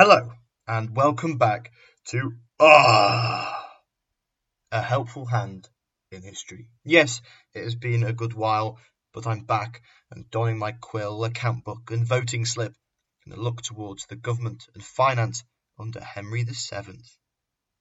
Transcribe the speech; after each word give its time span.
Hello, 0.00 0.30
and 0.68 0.94
welcome 0.94 1.38
back 1.38 1.72
to 2.04 2.34
Ah, 2.60 3.68
a 4.70 4.80
helpful 4.80 5.26
hand 5.26 5.68
in 6.12 6.22
history. 6.22 6.68
Yes, 6.84 7.20
it 7.52 7.64
has 7.64 7.74
been 7.74 8.04
a 8.04 8.12
good 8.12 8.32
while, 8.32 8.78
but 9.12 9.26
I'm 9.26 9.40
back 9.40 9.82
and 10.12 10.30
donning 10.30 10.56
my 10.56 10.70
quill, 10.70 11.24
account 11.24 11.64
book, 11.64 11.90
and 11.90 12.06
voting 12.06 12.44
slip 12.44 12.76
in 13.26 13.32
a 13.32 13.36
look 13.36 13.60
towards 13.60 14.06
the 14.06 14.14
government 14.14 14.68
and 14.72 14.84
finance 14.84 15.42
under 15.76 16.00
Henry 16.00 16.44
VII. 16.44 17.02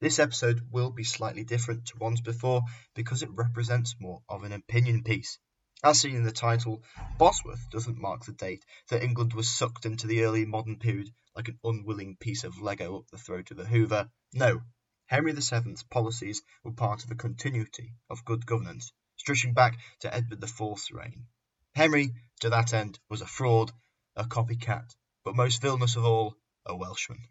This 0.02 0.18
episode 0.18 0.62
will 0.72 0.90
be 0.90 1.04
slightly 1.04 1.44
different 1.44 1.86
to 1.90 2.00
ones 2.00 2.22
before 2.22 2.64
because 2.96 3.22
it 3.22 3.30
represents 3.30 3.96
more 4.00 4.24
of 4.28 4.44
an 4.44 4.54
opinion 4.54 5.04
piece. 5.04 5.38
As 5.84 6.02
seen 6.02 6.16
in 6.16 6.24
the 6.24 6.32
title, 6.32 6.84
Bosworth 7.20 7.70
doesn't 7.70 8.00
mark 8.00 8.26
the 8.26 8.32
date 8.32 8.66
that 8.88 9.04
England 9.04 9.34
was 9.34 9.48
sucked 9.48 9.86
into 9.86 10.08
the 10.08 10.24
early 10.24 10.44
modern 10.44 10.80
period 10.80 11.14
like 11.36 11.50
an 11.50 11.60
unwilling 11.64 12.18
piece 12.18 12.44
of 12.44 12.60
Lego 12.60 12.98
up 12.98 13.08
the 13.12 13.18
throat 13.20 13.52
of 13.52 13.60
a 13.60 13.66
Hoover. 13.66 14.10
No, 14.34 14.64
Henry 15.06 15.34
VII's 15.34 15.84
policies 15.84 16.42
were 16.64 16.72
part 16.72 17.04
of 17.04 17.12
a 17.12 17.16
continuity 17.16 17.94
of 18.10 18.26
good 18.26 18.44
governance, 18.48 18.92
stretching 19.18 19.54
back 19.54 19.80
to 20.00 20.12
Edward 20.12 20.44
IV's 20.44 20.90
reign. 20.90 21.28
Henry, 21.76 22.16
to 22.40 22.50
that 22.50 22.74
end, 22.74 23.00
was 23.08 23.22
a 23.22 23.28
fraud, 23.28 23.72
a 24.16 24.26
copycat, 24.26 24.96
but 25.24 25.36
most 25.36 25.62
villainous 25.62 25.96
of 25.96 26.04
all, 26.04 26.36
a 26.66 26.76
Welshman. 26.76 27.30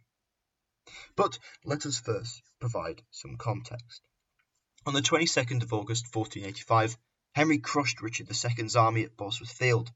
But 1.17 1.41
let 1.65 1.85
us 1.85 1.99
first 1.99 2.43
provide 2.61 3.03
some 3.11 3.39
context. 3.39 4.07
On 4.87 4.95
the 4.95 5.03
22nd 5.03 5.65
of 5.65 5.73
August 5.73 6.15
1485, 6.15 6.97
Henry 7.37 7.59
crushed 7.59 8.01
Richard 8.01 8.31
II's 8.31 8.77
army 8.77 9.05
at 9.05 9.15
Bosworth 9.15 9.53
Field. 9.53 9.93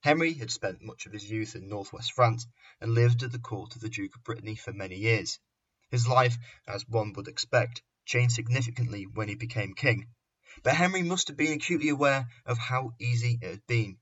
Henry 0.00 0.32
had 0.32 0.50
spent 0.50 0.80
much 0.80 1.04
of 1.04 1.12
his 1.12 1.30
youth 1.30 1.54
in 1.54 1.68
northwest 1.68 2.12
France 2.12 2.46
and 2.80 2.94
lived 2.94 3.22
at 3.22 3.32
the 3.32 3.38
court 3.38 3.74
of 3.76 3.82
the 3.82 3.90
Duke 3.90 4.16
of 4.16 4.24
Brittany 4.24 4.56
for 4.56 4.72
many 4.72 4.96
years. 4.96 5.38
His 5.90 6.08
life, 6.08 6.38
as 6.66 6.88
one 6.88 7.12
would 7.12 7.28
expect, 7.28 7.82
changed 8.06 8.34
significantly 8.34 9.04
when 9.04 9.28
he 9.28 9.34
became 9.34 9.74
king. 9.74 10.06
But 10.62 10.74
Henry 10.74 11.02
must 11.02 11.28
have 11.28 11.36
been 11.36 11.52
acutely 11.52 11.90
aware 11.90 12.30
of 12.46 12.56
how 12.56 12.94
easy 12.98 13.38
it 13.42 13.50
had 13.50 13.66
been. 13.66 13.98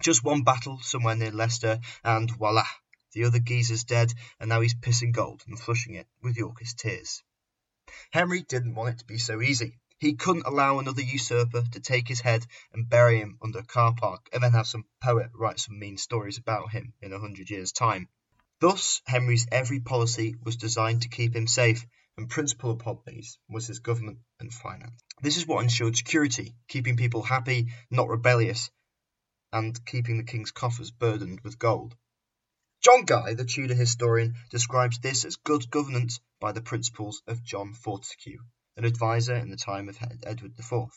Just 0.00 0.24
one 0.24 0.42
battle 0.42 0.80
somewhere 0.80 1.14
near 1.14 1.30
Leicester, 1.30 1.78
and 2.02 2.28
voila, 2.36 2.66
the 3.12 3.26
other 3.26 3.38
geezer's 3.38 3.84
dead, 3.84 4.12
and 4.40 4.48
now 4.48 4.60
he's 4.60 4.74
pissing 4.74 5.12
gold 5.12 5.44
and 5.46 5.56
flushing 5.56 5.94
it 5.94 6.08
with 6.20 6.36
Yorkist 6.36 6.80
tears. 6.80 7.22
Henry 8.10 8.42
didn't 8.42 8.74
want 8.74 8.96
it 8.96 8.98
to 8.98 9.04
be 9.04 9.18
so 9.18 9.40
easy. 9.40 9.78
He 10.02 10.14
couldn't 10.14 10.46
allow 10.46 10.80
another 10.80 11.00
usurper 11.00 11.62
to 11.62 11.78
take 11.78 12.08
his 12.08 12.20
head 12.20 12.44
and 12.72 12.88
bury 12.88 13.20
him 13.20 13.38
under 13.40 13.60
a 13.60 13.64
car 13.64 13.94
park 13.94 14.28
and 14.32 14.42
then 14.42 14.50
have 14.50 14.66
some 14.66 14.84
poet 15.00 15.30
write 15.32 15.60
some 15.60 15.78
mean 15.78 15.96
stories 15.96 16.38
about 16.38 16.72
him 16.72 16.92
in 17.00 17.12
a 17.12 17.20
hundred 17.20 17.50
years' 17.50 17.70
time. 17.70 18.08
Thus, 18.58 19.00
Henry's 19.06 19.46
every 19.52 19.78
policy 19.78 20.34
was 20.42 20.56
designed 20.56 21.02
to 21.02 21.08
keep 21.08 21.36
him 21.36 21.46
safe, 21.46 21.86
and 22.16 22.28
principal 22.28 22.72
upon 22.72 22.98
these 23.06 23.38
was 23.48 23.68
his 23.68 23.78
government 23.78 24.18
and 24.40 24.52
finance. 24.52 25.00
This 25.20 25.36
is 25.36 25.46
what 25.46 25.62
ensured 25.62 25.96
security, 25.96 26.56
keeping 26.66 26.96
people 26.96 27.22
happy, 27.22 27.72
not 27.88 28.08
rebellious, 28.08 28.72
and 29.52 29.86
keeping 29.86 30.16
the 30.16 30.24
king's 30.24 30.50
coffers 30.50 30.90
burdened 30.90 31.42
with 31.42 31.60
gold. 31.60 31.96
John 32.80 33.04
Guy, 33.04 33.34
the 33.34 33.44
Tudor 33.44 33.76
historian, 33.76 34.34
describes 34.50 34.98
this 34.98 35.24
as 35.24 35.36
good 35.36 35.70
governance 35.70 36.18
by 36.40 36.50
the 36.50 36.60
principles 36.60 37.22
of 37.28 37.44
John 37.44 37.72
Fortescue, 37.72 38.40
an 38.76 38.84
advisor 38.84 39.34
in 39.34 39.50
the 39.50 39.56
time 39.56 39.88
of 39.88 39.98
Edward 40.24 40.58
IV. 40.58 40.90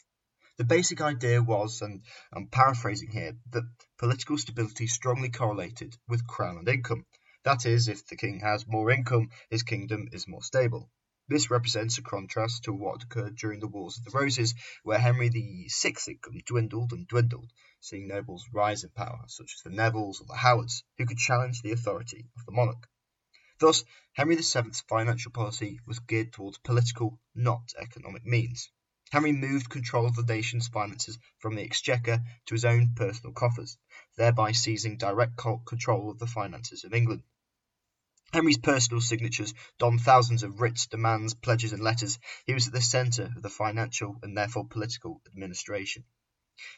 The 0.57 0.63
basic 0.63 1.01
idea 1.01 1.43
was, 1.43 1.81
and 1.81 2.05
I'm 2.31 2.47
paraphrasing 2.47 3.11
here, 3.11 3.35
that 3.49 3.65
political 3.97 4.37
stability 4.37 4.87
strongly 4.87 5.29
correlated 5.29 5.97
with 6.07 6.25
crown 6.25 6.57
and 6.57 6.69
income. 6.69 7.05
That 7.43 7.65
is, 7.65 7.89
if 7.89 8.07
the 8.07 8.15
king 8.15 8.39
has 8.39 8.65
more 8.65 8.89
income, 8.89 9.29
his 9.49 9.63
kingdom 9.63 10.07
is 10.13 10.27
more 10.27 10.43
stable. 10.43 10.89
This 11.27 11.51
represents 11.51 11.97
a 11.97 12.03
contrast 12.03 12.63
to 12.63 12.73
what 12.73 13.03
occurred 13.03 13.35
during 13.35 13.59
the 13.59 13.67
Wars 13.67 13.97
of 13.97 14.05
the 14.05 14.17
Roses, 14.17 14.53
where 14.83 14.99
Henry 14.99 15.29
VI's 15.29 16.07
income 16.07 16.39
dwindled 16.45 16.93
and 16.93 17.07
dwindled, 17.07 17.51
seeing 17.81 18.07
nobles 18.07 18.47
rise 18.53 18.83
in 18.83 18.91
power, 18.91 19.25
such 19.27 19.55
as 19.55 19.61
the 19.63 19.75
Nevilles 19.75 20.21
or 20.21 20.27
the 20.27 20.35
Howards, 20.35 20.83
who 20.97 21.05
could 21.05 21.17
challenge 21.17 21.61
the 21.61 21.71
authority 21.71 22.29
of 22.37 22.45
the 22.45 22.51
monarch. 22.51 22.87
Thus, 23.57 23.85
Henry 24.11 24.35
VII's 24.35 24.81
financial 24.81 25.31
policy 25.31 25.79
was 25.85 25.99
geared 25.99 26.33
towards 26.33 26.57
political, 26.57 27.21
not 27.33 27.73
economic 27.77 28.25
means. 28.25 28.69
Henry 29.11 29.31
moved 29.31 29.69
control 29.69 30.05
of 30.05 30.15
the 30.15 30.23
nation's 30.23 30.67
finances 30.67 31.17
from 31.37 31.55
the 31.55 31.61
exchequer 31.61 32.21
to 32.47 32.53
his 32.53 32.65
own 32.65 32.95
personal 32.95 33.31
coffers, 33.31 33.77
thereby 34.17 34.51
seizing 34.51 34.97
direct 34.97 35.37
control 35.37 36.09
of 36.09 36.19
the 36.19 36.27
finances 36.27 36.83
of 36.83 36.93
England. 36.93 37.23
Henry's 38.33 38.57
personal 38.57 38.99
signatures 38.99 39.53
donned 39.77 40.01
thousands 40.01 40.43
of 40.43 40.59
writs, 40.59 40.87
demands, 40.87 41.33
pledges, 41.33 41.71
and 41.71 41.81
letters. 41.81 42.19
He 42.45 42.53
was 42.53 42.67
at 42.67 42.73
the 42.73 42.81
centre 42.81 43.31
of 43.37 43.41
the 43.41 43.49
financial 43.49 44.19
and 44.21 44.35
therefore 44.35 44.67
political 44.67 45.21
administration. 45.27 46.03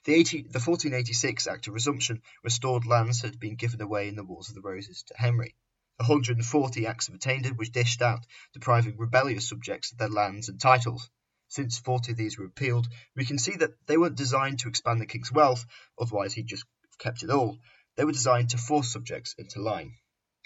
The, 0.04 0.14
80, 0.14 0.42
the 0.44 0.60
1486 0.60 1.48
Act 1.48 1.68
of 1.68 1.74
Resumption 1.74 2.22
restored 2.44 2.86
lands 2.86 3.22
that 3.22 3.32
had 3.32 3.40
been 3.40 3.56
given 3.56 3.82
away 3.82 4.08
in 4.08 4.16
the 4.16 4.24
Wars 4.24 4.50
of 4.50 4.56
the 4.56 4.62
Roses 4.62 5.02
to 5.08 5.18
Henry. 5.18 5.56
140 5.98 6.86
Acts 6.86 7.08
of 7.08 7.16
Attainder 7.16 7.54
were 7.54 7.66
dished 7.66 8.04
out, 8.04 8.24
depriving 8.54 8.98
rebellious 8.98 9.50
subjects 9.50 9.92
of 9.92 9.98
their 9.98 10.10
lands 10.10 10.48
and 10.48 10.62
titles. 10.62 11.10
Since 11.48 11.80
40 11.80 12.12
of 12.12 12.18
these 12.18 12.38
were 12.38 12.46
repealed, 12.46 12.88
we 13.16 13.26
can 13.26 13.40
see 13.40 13.56
that 13.56 13.74
they 13.88 13.98
weren't 13.98 14.16
designed 14.16 14.60
to 14.60 14.70
expand 14.70 15.02
the 15.02 15.08
king's 15.08 15.32
wealth, 15.32 15.66
otherwise 16.00 16.34
he'd 16.34 16.46
just 16.46 16.66
kept 17.00 17.24
it 17.24 17.32
all. 17.32 17.60
They 17.96 18.06
were 18.06 18.12
designed 18.12 18.52
to 18.52 18.60
force 18.60 18.92
subjects 18.92 19.34
into 19.40 19.60
line. 19.60 19.98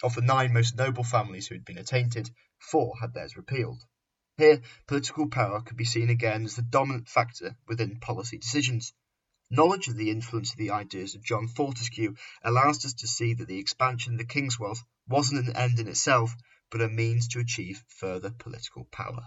Of 0.02 0.16
the 0.16 0.22
nine 0.22 0.54
most 0.54 0.78
noble 0.78 1.04
families 1.04 1.48
who 1.48 1.56
had 1.56 1.66
been 1.66 1.78
attainted, 1.78 2.34
four 2.58 2.98
had 3.02 3.14
theirs 3.14 3.36
repealed. 3.36 3.84
Here, 4.38 4.62
political 4.88 5.28
power 5.28 5.62
could 5.62 5.76
be 5.76 5.84
seen 5.84 6.10
again 6.10 6.46
as 6.46 6.56
the 6.56 6.62
dominant 6.62 7.10
factor 7.10 7.58
within 7.68 8.00
policy 8.00 8.38
decisions. 8.38 8.94
Knowledge 9.50 9.90
of 9.90 9.98
the 9.98 10.12
influence 10.12 10.52
of 10.52 10.58
the 10.58 10.72
ideas 10.72 11.14
of 11.14 11.26
John 11.26 11.50
Fortescue 11.50 12.16
allows 12.42 12.86
us 12.86 12.94
to 12.94 13.08
see 13.08 13.34
that 13.34 13.50
the 13.50 13.60
expansion 13.60 14.14
of 14.14 14.18
the 14.18 14.26
king's 14.26 14.58
wealth 14.58 14.82
wasn't 15.08 15.48
an 15.48 15.56
end 15.56 15.80
in 15.80 15.88
itself, 15.88 16.36
but 16.70 16.82
a 16.82 16.88
means 16.88 17.28
to 17.28 17.40
achieve 17.40 17.84
further 17.88 18.32
political 18.32 18.86
power. 18.86 19.26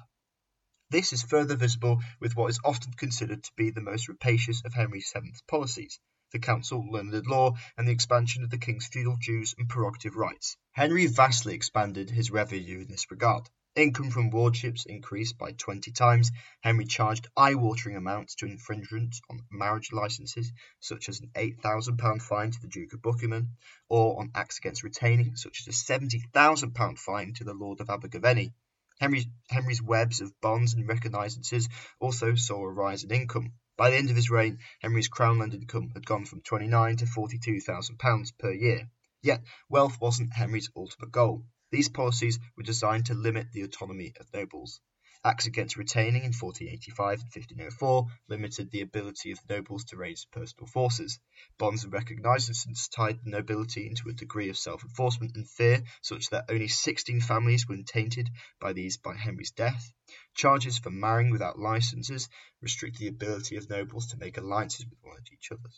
This 0.91 1.13
is 1.13 1.23
further 1.23 1.57
visible 1.57 2.03
with 2.21 2.37
what 2.37 2.51
is 2.51 2.61
often 2.65 2.93
considered 2.93 3.43
to 3.43 3.53
be 3.57 3.71
the 3.71 3.81
most 3.81 4.09
rapacious 4.09 4.65
of 4.65 4.75
Henry 4.75 5.01
VII's 5.01 5.43
policies, 5.49 5.99
the 6.31 6.39
council 6.39 6.85
learned 6.91 7.27
law, 7.27 7.53
and 7.77 7.87
the 7.87 7.93
expansion 7.93 8.45
of 8.45 8.51
the 8.51 8.59
king's 8.59 8.87
feudal 8.87 9.17
dues 9.17 9.55
and 9.57 9.69
prerogative 9.69 10.17
rights. 10.17 10.57
Henry 10.73 11.07
vastly 11.07 11.55
expanded 11.55 12.11
his 12.11 12.31
revenue 12.31 12.81
in 12.81 12.89
this 12.89 13.11
regard. 13.11 13.49
Income 13.77 14.13
from 14.13 14.31
wardships 14.31 14.87
increased 14.87 15.37
by 15.37 15.51
20 15.51 15.91
times. 15.91 16.31
Henry 16.61 16.85
charged 16.85 17.27
eye-watering 17.37 17.97
amounts 17.97 18.37
to 18.37 18.47
infringements 18.47 19.21
on 19.29 19.45
marriage 19.51 19.91
licenses, 19.91 20.53
such 20.79 21.09
as 21.09 21.19
an 21.19 21.31
£8,000 21.35 22.23
fine 22.23 22.53
to 22.53 22.61
the 22.61 22.69
Duke 22.69 22.93
of 22.93 23.03
Buckingham, 23.03 23.57
or 23.89 24.21
on 24.21 24.31
acts 24.33 24.59
against 24.59 24.85
retaining, 24.85 25.35
such 25.35 25.61
as 25.61 25.67
a 25.67 25.93
£70,000 25.93 26.99
fine 27.01 27.35
to 27.35 27.43
the 27.43 27.53
Lord 27.53 27.81
of 27.81 27.91
Abergavenny. 27.91 28.53
Henry's, 29.01 29.27
Henry's 29.51 29.83
webs 29.83 30.21
of 30.21 30.41
bonds 30.41 30.75
and 30.75 30.87
recognisances 30.87 31.69
also 31.99 32.37
saw 32.37 32.63
a 32.63 32.71
rise 32.71 33.03
in 33.03 33.11
income. 33.11 33.55
By 33.77 33.91
the 33.91 33.97
end 33.97 34.09
of 34.09 34.15
his 34.15 34.31
reign, 34.31 34.61
Henry's 34.83 35.09
crown 35.09 35.41
land 35.41 35.53
income 35.53 35.91
had 35.95 36.07
gone 36.07 36.27
from 36.27 36.43
29 36.43 36.99
to 36.99 37.07
42,000 37.07 37.99
pounds 37.99 38.31
per 38.31 38.53
year. 38.53 38.89
Yet 39.21 39.43
wealth 39.69 40.01
wasn't 40.01 40.33
Henry's 40.33 40.71
ultimate 40.77 41.11
goal. 41.11 41.45
These 41.75 41.89
policies 41.89 42.39
were 42.57 42.63
designed 42.63 43.07
to 43.07 43.15
limit 43.15 43.51
the 43.51 43.63
autonomy 43.63 44.13
of 44.21 44.33
nobles. 44.33 44.81
Acts 45.25 45.47
against 45.47 45.77
retaining 45.77 46.23
in 46.23 46.33
1485 46.33 47.19
and 47.19 47.35
1504 47.35 48.07
limited 48.29 48.71
the 48.71 48.83
ability 48.83 49.33
of 49.33 49.41
nobles 49.49 49.83
to 49.87 49.97
raise 49.97 50.25
personal 50.27 50.69
forces. 50.69 51.19
Bonds 51.59 51.83
and 51.83 51.93
recognisances 51.93 52.87
tied 52.87 53.25
the 53.25 53.31
nobility 53.31 53.89
into 53.89 54.09
a 54.09 54.13
degree 54.13 54.51
of 54.51 54.57
self-enforcement 54.57 55.35
and 55.35 55.51
fear 55.51 55.83
such 56.01 56.31
that 56.31 56.45
only 56.49 56.69
16 56.69 57.21
families 57.23 57.67
were 57.67 57.83
tainted 57.83 58.31
by 58.61 58.73
these 58.73 58.97
by 58.97 59.17
Henry's 59.17 59.51
death. 59.51 59.93
Charges 60.37 60.79
for 60.79 60.91
marrying 60.91 61.33
without 61.33 61.59
licenses 61.59 62.29
restrict 62.63 62.99
the 62.99 63.09
ability 63.09 63.57
of 63.57 63.69
nobles 63.69 64.07
to 64.07 64.17
make 64.17 64.39
alliances 64.39 64.87
with 64.87 65.03
one 65.03 65.25
each 65.33 65.51
other 65.51 65.71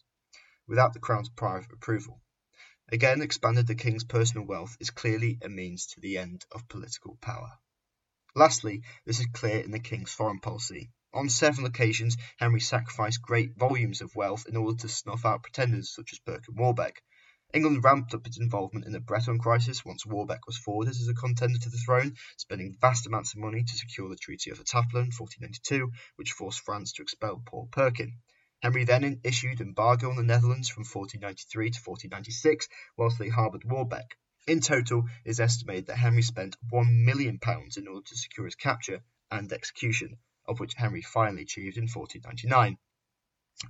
without 0.66 0.92
the 0.92 1.00
crown's 1.00 1.30
prior 1.30 1.64
approval. 1.72 2.20
Again, 2.88 3.20
expanded 3.20 3.66
the 3.66 3.74
king's 3.74 4.04
personal 4.04 4.46
wealth 4.46 4.76
is 4.78 4.90
clearly 4.90 5.38
a 5.42 5.48
means 5.48 5.86
to 5.86 6.00
the 6.00 6.18
end 6.18 6.46
of 6.52 6.68
political 6.68 7.16
power. 7.16 7.58
Lastly, 8.36 8.82
this 9.04 9.18
is 9.18 9.26
clear 9.32 9.58
in 9.60 9.72
the 9.72 9.80
king's 9.80 10.12
foreign 10.12 10.38
policy. 10.38 10.92
On 11.12 11.28
several 11.28 11.66
occasions, 11.66 12.16
Henry 12.36 12.60
sacrificed 12.60 13.22
great 13.22 13.56
volumes 13.56 14.02
of 14.02 14.14
wealth 14.14 14.46
in 14.46 14.56
order 14.56 14.78
to 14.78 14.88
snuff 14.88 15.24
out 15.24 15.42
pretenders 15.42 15.92
such 15.92 16.12
as 16.12 16.20
Perkin 16.20 16.54
Warbeck. 16.54 17.02
England 17.54 17.82
ramped 17.82 18.12
up 18.14 18.26
its 18.26 18.38
involvement 18.38 18.86
in 18.86 18.92
the 18.92 19.00
Breton 19.00 19.38
crisis 19.38 19.84
once 19.84 20.04
Warbeck 20.04 20.46
was 20.46 20.58
forwarded 20.58 20.94
as 20.94 21.08
a 21.08 21.14
contender 21.14 21.58
to 21.58 21.70
the 21.70 21.78
throne, 21.78 22.14
spending 22.36 22.76
vast 22.80 23.06
amounts 23.06 23.32
of 23.32 23.40
money 23.40 23.64
to 23.64 23.76
secure 23.76 24.08
the 24.08 24.16
Treaty 24.16 24.50
of 24.50 24.58
Etaples 24.58 25.06
in 25.06 25.10
1492, 25.10 25.90
which 26.16 26.32
forced 26.32 26.60
France 26.60 26.92
to 26.92 27.02
expel 27.02 27.42
Paul 27.46 27.68
Perkin. 27.72 28.20
Henry 28.62 28.84
then 28.84 29.20
issued 29.22 29.60
embargo 29.60 30.10
on 30.10 30.16
the 30.16 30.22
Netherlands 30.22 30.68
from 30.68 30.84
1493 30.84 31.70
to 31.70 31.80
1496, 31.80 32.68
whilst 32.96 33.18
they 33.18 33.28
harboured 33.28 33.64
Warbeck. 33.64 34.16
In 34.46 34.60
total, 34.60 35.08
it 35.24 35.30
is 35.30 35.40
estimated 35.40 35.86
that 35.86 35.98
Henry 35.98 36.22
spent 36.22 36.56
£1 36.72 37.04
million 37.04 37.38
in 37.76 37.88
order 37.88 38.06
to 38.06 38.16
secure 38.16 38.46
his 38.46 38.54
capture 38.54 39.02
and 39.30 39.52
execution, 39.52 40.18
of 40.46 40.60
which 40.60 40.74
Henry 40.74 41.02
finally 41.02 41.42
achieved 41.42 41.76
in 41.76 41.88
1499. 41.88 42.78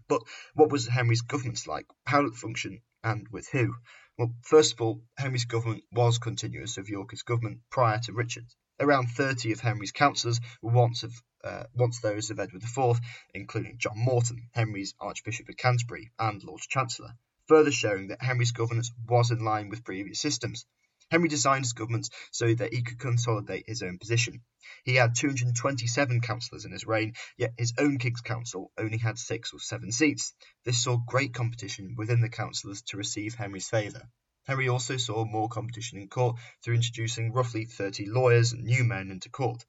But 0.08 0.22
what 0.54 0.70
was 0.70 0.86
Henry's 0.86 1.22
government 1.22 1.66
like? 1.66 1.86
How 2.04 2.22
did 2.22 2.32
it 2.32 2.36
function 2.36 2.82
and 3.02 3.26
with 3.28 3.48
who? 3.48 3.74
Well, 4.18 4.34
first 4.42 4.72
of 4.74 4.80
all, 4.80 5.02
Henry's 5.16 5.44
government 5.44 5.84
was 5.92 6.18
continuous 6.18 6.76
of 6.76 6.88
Yorkist 6.88 7.24
government 7.24 7.60
prior 7.70 7.98
to 8.00 8.12
Richard. 8.12 8.46
Around 8.78 9.08
30 9.08 9.52
of 9.52 9.60
Henry's 9.60 9.92
councillors 9.92 10.40
were 10.60 10.72
once, 10.72 11.02
of, 11.02 11.14
uh, 11.46 11.66
once 11.74 12.00
those 12.00 12.30
of 12.30 12.40
Edward 12.40 12.62
IV, 12.62 13.00
including 13.32 13.78
John 13.78 13.98
Morton, 13.98 14.48
Henry's 14.52 14.94
Archbishop 15.00 15.48
of 15.48 15.56
Canterbury 15.56 16.10
and 16.18 16.42
Lord 16.42 16.60
Chancellor, 16.60 17.16
further 17.46 17.70
showing 17.70 18.08
that 18.08 18.20
Henry's 18.20 18.52
governance 18.52 18.90
was 19.08 19.30
in 19.30 19.44
line 19.44 19.68
with 19.68 19.84
previous 19.84 20.20
systems. 20.20 20.66
Henry 21.08 21.28
designed 21.28 21.64
his 21.64 21.72
government 21.72 22.10
so 22.32 22.52
that 22.52 22.72
he 22.72 22.82
could 22.82 22.98
consolidate 22.98 23.68
his 23.68 23.82
own 23.82 23.98
position. 23.98 24.42
He 24.84 24.96
had 24.96 25.14
227 25.14 26.20
councillors 26.20 26.64
in 26.64 26.72
his 26.72 26.84
reign, 26.84 27.14
yet 27.36 27.54
his 27.56 27.72
own 27.78 27.98
King's 27.98 28.22
Council 28.22 28.72
only 28.76 28.98
had 28.98 29.16
six 29.16 29.52
or 29.52 29.60
seven 29.60 29.92
seats. 29.92 30.34
This 30.64 30.82
saw 30.82 30.96
great 30.96 31.32
competition 31.32 31.94
within 31.96 32.20
the 32.20 32.28
councillors 32.28 32.82
to 32.88 32.96
receive 32.96 33.36
Henry's 33.36 33.68
favour. 33.68 34.10
Henry 34.46 34.68
also 34.68 34.96
saw 34.96 35.24
more 35.24 35.48
competition 35.48 35.98
in 35.98 36.08
court 36.08 36.38
through 36.62 36.74
introducing 36.74 37.32
roughly 37.32 37.66
30 37.66 38.06
lawyers 38.06 38.52
and 38.52 38.64
new 38.64 38.82
men 38.82 39.10
into 39.10 39.28
court. 39.28 39.64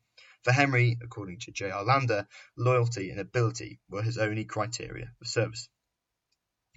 For 0.47 0.53
Henry, 0.53 0.97
according 1.01 1.39
to 1.39 1.51
J. 1.51 1.71
R. 1.71 1.83
Lander, 1.83 2.25
loyalty 2.55 3.09
and 3.09 3.19
ability 3.19 3.81
were 3.89 4.01
his 4.01 4.17
only 4.17 4.45
criteria 4.45 5.11
for 5.19 5.25
service. 5.25 5.67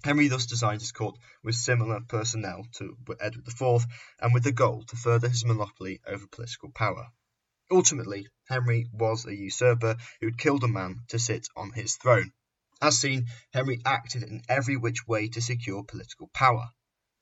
Henry 0.03 0.27
thus 0.27 0.45
designed 0.45 0.81
his 0.81 0.91
court 0.91 1.17
with 1.41 1.55
similar 1.55 2.01
personnel 2.01 2.65
to 2.73 2.97
Edward 3.21 3.47
IV, 3.47 3.85
and 4.19 4.33
with 4.33 4.43
the 4.43 4.51
goal 4.51 4.83
to 4.87 4.97
further 4.97 5.29
his 5.29 5.45
monopoly 5.45 6.01
over 6.05 6.27
political 6.27 6.69
power. 6.69 7.13
Ultimately, 7.71 8.27
Henry 8.49 8.89
was 8.91 9.25
a 9.25 9.33
usurper 9.33 9.95
who 10.19 10.27
had 10.27 10.37
killed 10.37 10.65
a 10.65 10.67
man 10.67 11.05
to 11.07 11.17
sit 11.17 11.47
on 11.55 11.71
his 11.71 11.95
throne. 11.95 12.33
As 12.81 12.99
seen, 12.99 13.27
Henry 13.53 13.79
acted 13.85 14.23
in 14.23 14.43
every 14.49 14.75
which 14.75 15.07
way 15.07 15.29
to 15.29 15.41
secure 15.41 15.85
political 15.85 16.27
power. 16.33 16.71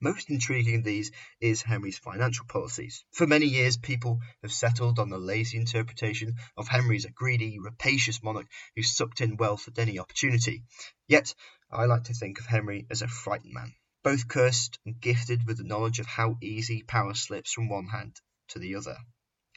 Most 0.02 0.30
intriguing 0.30 0.76
of 0.76 0.86
these 0.86 1.12
is 1.42 1.62
Henry's 1.62 1.98
financial 1.98 2.46
policies. 2.46 3.04
For 3.12 3.28
many 3.28 3.48
years, 3.48 3.76
people 3.76 4.22
have 4.42 4.54
settled 4.54 4.98
on 4.98 5.10
the 5.10 5.18
lazy 5.18 5.58
interpretation 5.58 6.38
of 6.56 6.70
Henry 6.70 6.96
as 6.96 7.04
a 7.04 7.12
greedy, 7.12 7.60
rapacious 7.60 8.24
monarch 8.24 8.48
who 8.78 8.82
sucked 8.82 9.20
in 9.20 9.36
wealth 9.36 9.68
at 9.68 9.78
any 9.78 10.00
opportunity. 10.00 10.64
Yet, 11.10 11.36
I 11.70 11.84
like 11.84 12.06
to 12.06 12.14
think 12.14 12.40
of 12.40 12.46
Henry 12.46 12.88
as 12.90 13.02
a 13.02 13.10
frightened 13.10 13.54
man, 13.54 13.76
both 14.02 14.30
cursed 14.30 14.80
and 14.86 15.02
gifted 15.02 15.46
with 15.46 15.58
the 15.58 15.66
knowledge 15.66 16.00
of 16.00 16.06
how 16.06 16.38
easy 16.40 16.82
power 16.82 17.14
slips 17.14 17.52
from 17.52 17.68
one 17.68 17.90
hand 17.90 18.22
to 18.50 18.60
the 18.60 18.76
other. 18.76 18.98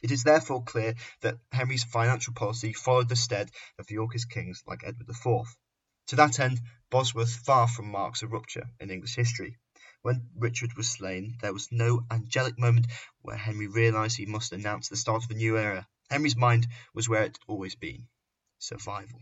It 0.01 0.11
is 0.11 0.23
therefore 0.23 0.65
clear 0.65 0.95
that 1.21 1.39
Henry's 1.53 1.85
financial 1.85 2.33
policy 2.33 2.73
followed 2.73 3.07
the 3.07 3.15
stead 3.15 3.49
of 3.79 3.89
Yorkist 3.89 4.29
kings 4.29 4.61
like 4.67 4.83
Edward 4.83 5.09
IV. 5.09 5.55
To 6.07 6.17
that 6.17 6.41
end, 6.41 6.59
Bosworth 6.89 7.33
far 7.33 7.69
from 7.69 7.89
marks 7.89 8.23
a 8.23 8.27
rupture 8.27 8.69
in 8.81 8.91
English 8.91 9.15
history. 9.15 9.57
When 10.03 10.29
Richard 10.35 10.75
was 10.75 10.91
slain, 10.91 11.37
there 11.41 11.53
was 11.53 11.71
no 11.71 12.05
angelic 12.11 12.59
moment 12.59 12.87
where 13.21 13.37
Henry 13.37 13.67
realised 13.67 14.17
he 14.17 14.25
must 14.25 14.51
announce 14.51 14.89
the 14.89 14.97
start 14.97 15.23
of 15.23 15.31
a 15.31 15.33
new 15.33 15.57
era. 15.57 15.87
Henry's 16.09 16.35
mind 16.35 16.67
was 16.93 17.07
where 17.07 17.23
it 17.23 17.37
had 17.37 17.47
always 17.47 17.75
been 17.75 18.09
survival. 18.59 19.21